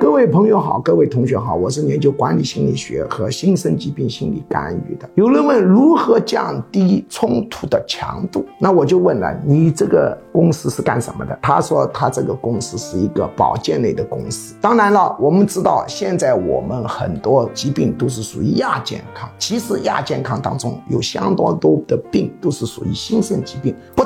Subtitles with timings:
[0.00, 5.08] 各位朋友好，各位同学好，我是研究管理心理学和新生疾病心理干预的。
[5.14, 11.38] 有人问如何降低冲突的强度，那我就问了，你这个公司是干什么的？
[11.42, 14.54] 他说他这个公司是一个保健类的公司。
[14.60, 24.04] 当然了，我们知道现在我们很多疾病都是属于亚健康，其实亚健康当中有相当多的病都是属于新生疾病，不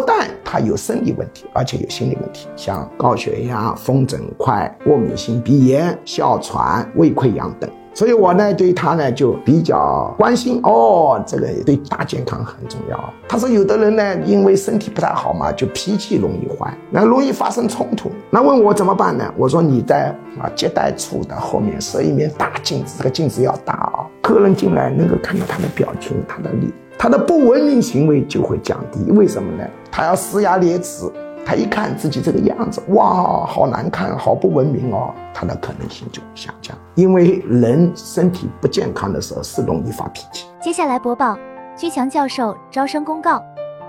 [0.51, 5.97] 他有生理问题，而且有心理问题，像高血压、风疹块、过敏性鼻炎。
[6.07, 13.13] 哮喘、胃溃疡等，所以我呢对他呢就比较关心哦，这个对大健康很重要。
[13.29, 18.11] 他说有的人呢因为身体不太好嘛，就脾气容易坏，那容易发生冲突。
[18.31, 19.31] 那问我怎么办呢？
[19.37, 20.09] 我说你在
[20.41, 29.11] 啊接待处的后面设一面大镜子，这个镜子要大啊，客人进来能够看到他的表情、他的脸，他的不文明行为就会降低。
[29.13, 29.65] 为什么呢？
[29.91, 31.11] 他要呲牙咧齿。
[31.47, 36.77] 他一看自己这个样子，哇，好难看，好不文明哦，他的可能性就下降。
[36.95, 40.45] 因为人身体不健康的时候是容易发脾气。
[40.61, 41.39] 接下来播报
[41.75, 43.43] 居强教授招生公告：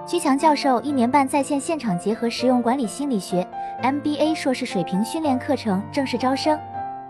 [0.05, 3.45] 居强教授一年半在线现场结合实用管理心理学
[3.83, 6.57] MBA 硕士水平训练课程正式招生，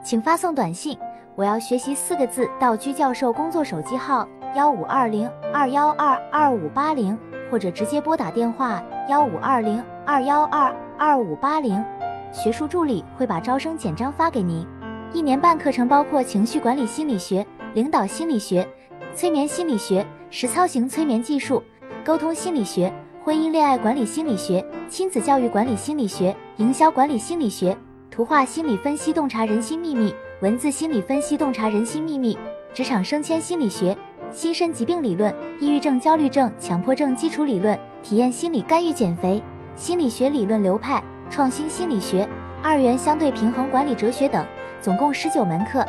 [0.03, 0.97] 请发送短信
[1.36, 7.17] “我要学习”四个字到居教授工作手机号幺五二零二幺二二五八零，
[7.52, 9.83] 或者直接拨打电话幺五二零。
[10.06, 11.86] 二幺二二五八零，
[12.31, 14.66] 学术助理会把招生简章发给您。
[15.14, 18.67] 一年半课程包括情绪管理心理学、领导心理学、
[19.14, 21.61] 催眠心理学、实操型催眠技术、
[22.03, 22.91] 沟通心理学、
[23.23, 27.78] 婚姻恋爱管理心理学、亲子教育管理心理学、营销管理心理学、
[28.09, 32.36] 图画心理分析洞察人心秘密、文字心理分析洞察人心秘密、
[32.73, 33.95] 职场升迁心理学、
[34.31, 39.41] 心身疾病理论、抑郁症、焦虑症、强迫症基础理论、体验心理干预减肥。
[39.75, 42.27] 心理学理论流派、创新心理学、
[42.61, 44.45] 二元相对平衡管理哲学等，
[44.81, 45.85] 总共十九门课，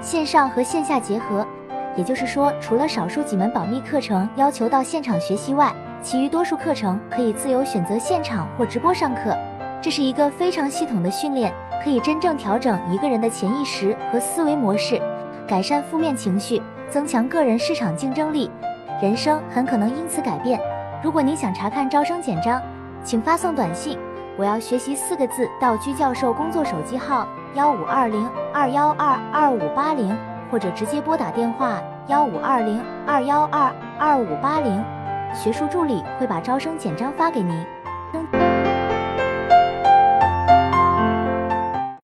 [0.00, 1.46] 线上和线下结合。
[1.96, 5.72] 也就是说，除了少数几门保密课程要求到现场学习外，
[6.02, 9.36] 其余多数课程可以自由选择现场或直播上课。
[9.80, 11.52] 这是一个非常系统的训练，
[11.84, 15.00] 可以真正调整一个人的潜意识和思维模式，
[15.46, 18.50] 改善负面情绪，增强个人市场竞争力，
[19.02, 20.60] 人生很可能因此改变。
[21.02, 22.60] 如果您想查看招生简章，
[23.04, 23.98] 请发送短信
[24.38, 30.16] “我要学习”四个字到居教授工作手机号幺五二零二幺二二五八零，
[30.50, 34.82] 或者直接拨打电话幺五二零二幺二二五八零，
[35.34, 38.75] 学术助理会把招生简章发给您。